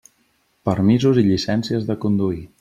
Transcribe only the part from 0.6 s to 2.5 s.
Permisos i llicencies de conduir.